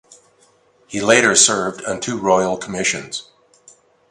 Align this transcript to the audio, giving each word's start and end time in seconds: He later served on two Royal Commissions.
He 0.87 0.99
later 0.99 1.35
served 1.35 1.85
on 1.85 1.99
two 1.99 2.17
Royal 2.17 2.57
Commissions. 2.57 3.29